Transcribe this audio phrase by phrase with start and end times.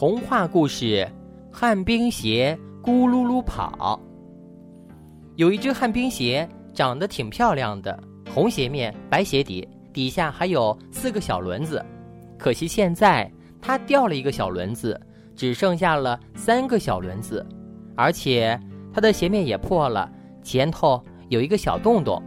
[0.00, 1.06] 童话故事
[1.54, 4.00] 《旱冰鞋咕噜噜跑》。
[5.36, 8.02] 有一只旱冰鞋，长得挺漂亮的，
[8.32, 11.84] 红鞋面，白鞋底，底下还有四个小轮子。
[12.38, 14.98] 可惜现在它掉了一个小轮子，
[15.36, 17.46] 只剩下了三个小轮子，
[17.94, 18.58] 而且
[18.94, 20.10] 它的鞋面也破了，
[20.42, 20.98] 前头
[21.28, 22.22] 有一个小洞洞。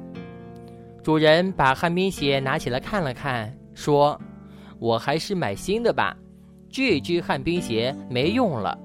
[1.01, 4.21] 主人把旱冰鞋拿起来看了看，说
[4.77, 6.15] ：“我还是买新的吧。”
[6.73, 8.75] 这只旱冰鞋没用了，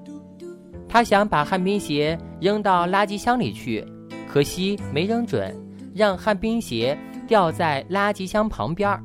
[0.87, 3.83] 他想把旱冰鞋扔到垃圾箱里去，
[4.31, 5.51] 可惜没扔准，
[5.95, 6.95] 让旱冰鞋
[7.27, 9.03] 掉在垃圾箱旁边儿。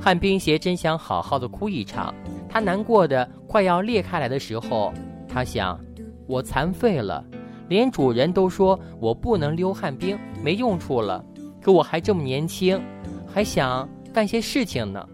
[0.00, 2.12] 旱冰鞋真想好好的哭一场，
[2.48, 4.92] 他难过的快要裂开来的时候，
[5.28, 5.78] 他想：
[6.26, 7.24] 我残废了，
[7.68, 11.24] 连主人都说我不能溜旱冰，没用处了。
[11.60, 12.82] 可我还这么年轻，
[13.24, 15.08] 还想干些事情呢。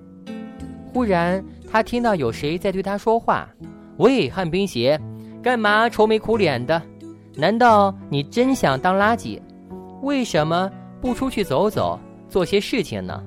[0.95, 1.45] 忽然。
[1.71, 3.49] 他听到有谁在对他说话
[3.99, 4.99] ：“喂，旱冰鞋，
[5.43, 6.81] 干嘛愁眉苦脸的？
[7.37, 9.41] 难道你真想当垃圾？
[10.03, 10.71] 为什么
[11.01, 13.23] 不出去走走，做些事情呢？”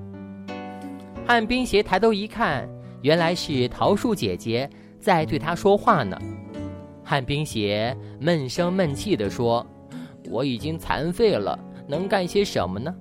[1.27, 2.67] 旱冰鞋抬头一看，
[3.01, 6.17] 原来是桃树姐姐在对他说话呢。
[7.03, 9.65] 旱冰鞋闷声闷气地说
[10.29, 12.93] ：“我已经残废了，能干些什么呢？”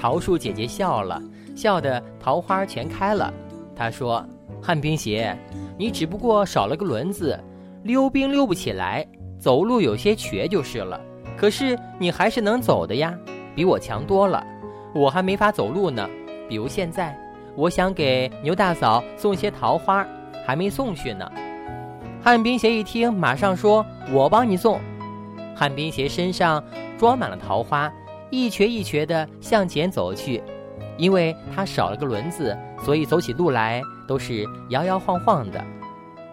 [0.00, 1.22] 桃树姐姐笑了
[1.54, 3.32] 笑得桃花全开了。
[3.76, 4.24] 他说
[4.62, 5.36] ：“旱冰鞋，
[5.76, 7.38] 你只不过少了个轮子，
[7.82, 9.06] 溜冰溜不起来，
[9.38, 11.00] 走路有些瘸就是了。
[11.36, 13.12] 可是你还是能走的呀，
[13.54, 14.44] 比我强多了。
[14.94, 16.08] 我还没法走路呢。
[16.48, 17.18] 比如现在，
[17.56, 20.06] 我想给牛大嫂送些桃花，
[20.46, 21.30] 还没送去呢。”
[22.22, 24.80] 旱冰鞋一听，马上说：“我帮你送。”
[25.54, 26.62] 旱冰鞋身上
[26.96, 27.92] 装满了桃花，
[28.30, 30.42] 一瘸一瘸地向前走去。
[30.96, 35.62] 因为他少了个轮子，所以走起路来都是摇摇晃晃的。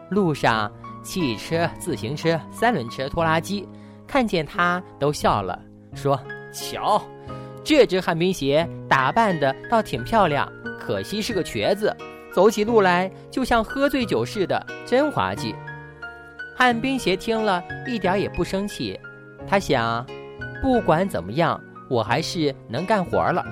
[0.10, 0.72] 路上，
[1.04, 3.68] 汽车、自行车、三轮车、拖拉机
[4.06, 5.58] 看见他都笑了，
[5.94, 6.20] 说
[6.54, 7.02] ：“瞧，
[7.64, 11.96] 这只旱冰鞋打扮的倒挺漂亮，可惜是个瘸子，
[12.34, 15.56] 走起路来就像喝醉酒似的，真滑稽。”
[16.58, 19.00] 旱冰鞋听了一点也不生气，
[19.48, 20.06] 他想：
[20.62, 21.60] 不管怎么样，
[21.90, 23.44] 我还是能干活了。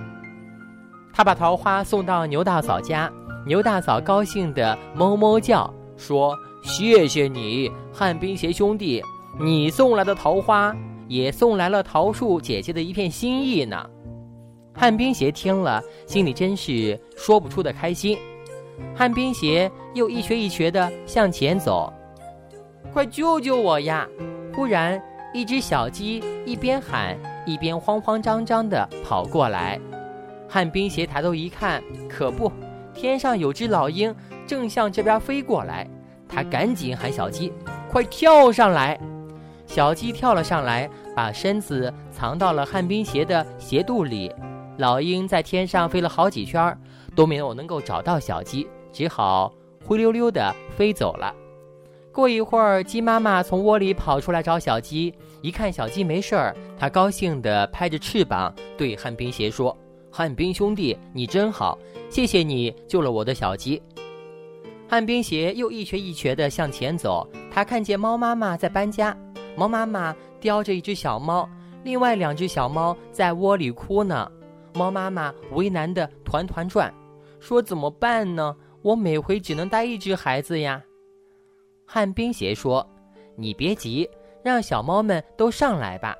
[1.19, 3.11] 他把桃花送到牛大嫂家，
[3.45, 9.03] 牛大嫂高兴地哞哞叫，说：“谢谢你，旱冰鞋兄弟，
[9.37, 10.73] 你送来的桃花
[11.09, 13.85] 也送来了桃树姐姐的一片心意呢。”
[14.73, 18.17] 旱冰鞋听了，心里真是说不出的开心。
[18.95, 21.91] 旱冰鞋又一瘸一瘸地向前走，
[22.93, 24.07] 快救救我呀！
[24.55, 24.97] 忽然，
[25.33, 29.77] 一只小鸡一边喊一边慌慌张张地跑过来。
[30.49, 32.51] 旱冰鞋抬头一看，可不，
[32.93, 34.13] 天上有只老鹰
[34.47, 35.87] 正向这边飞过来。
[36.27, 37.53] 他赶紧喊小鸡
[37.89, 38.99] ：“快跳上来！”
[39.67, 44.33] 小鸡跳了上来，把身子藏到了旱冰鞋的鞋肚里。
[44.77, 46.75] 老鹰在天上飞了好几圈，
[47.15, 49.53] 都没有能够找到小鸡，只好
[49.85, 51.31] 灰溜溜地飞走了。
[52.11, 59.77] 过一会儿，鸡妈妈从窝里跑出来找小鸡，一看小鸡没事儿，它高兴地拍着翅膀对旱冰鞋说。
[60.11, 61.77] 旱冰兄弟，你真好，
[62.09, 63.81] 谢谢你救了我的小鸡。
[64.87, 69.15] 旱冰鞋又一瘸一瘸地向前走，他看见猫妈妈在搬家，
[69.55, 71.47] 猫妈妈叼着一只小猫，
[71.83, 74.29] 另外两只小猫在窝里哭呢。
[74.73, 76.93] 猫妈妈为难的团团转，
[77.39, 78.55] 说怎么办呢？
[78.81, 80.81] 我每回只能带一只孩子呀。
[81.85, 82.87] 旱冰鞋说
[83.35, 84.09] ：“你别急，
[84.43, 86.15] 让小猫们都上来吧。”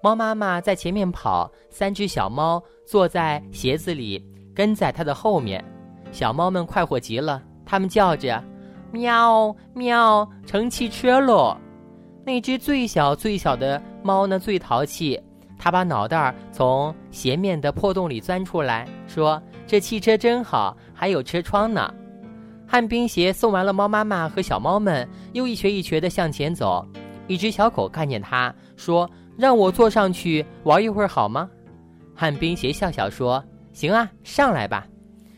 [0.00, 5.62] 猫妈妈在前面跑，三只小猫坐在鞋子里，跟在它的后面。
[6.12, 8.42] 小猫们快活极了，它们叫着
[8.92, 11.56] ：“喵喵，乘汽车喽！”
[12.24, 15.20] 那只最小最小的猫呢，最淘气，
[15.58, 21.92] 它把脑袋儿从鞋面的破洞里钻出来，说：“这汽车真好，还有车窗呢。”
[22.68, 26.86] 旱冰鞋送完了猫妈妈和小猫们，又一瘸一瘸地向前走。
[27.26, 29.10] 一只小狗看见它，说。
[29.38, 31.48] 让我坐上去玩一会儿好吗？
[32.12, 33.42] 旱冰鞋笑笑说
[33.72, 34.84] ：“行啊，上来吧。”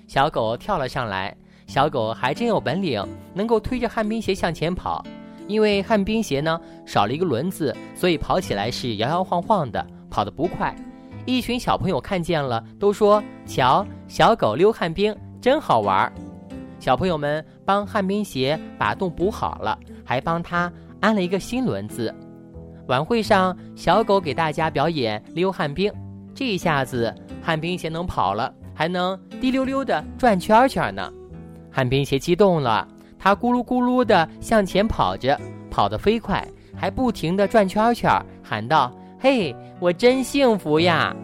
[0.09, 1.37] 小狗跳了上来。
[1.67, 5.05] 小狗还真有本领，能够推着旱冰鞋向前跑。
[5.47, 10.75] 因为旱冰鞋呢少了一个轮子，所以跑起来是摇摇晃晃的，跑得不快。
[11.27, 16.11] 一群小朋友看见了，都说：“瞧，小狗溜旱冰真好玩。”
[16.81, 22.13] 小朋友们帮旱冰鞋把洞补好了，还帮他安了一个新轮子。
[22.91, 25.93] 晚会上，小狗给大家表演溜旱冰，
[26.35, 31.09] 这一下子旱冰鞋能跑了，还能滴溜溜的转圈圈呢。
[31.71, 35.41] 旱冰鞋激动了，它咕噜咕噜的向前跑着，
[35.71, 36.45] 跑得飞快，
[36.75, 38.11] 还不停地转圈圈，
[38.43, 41.15] 喊道：“嘿，我真幸福呀！”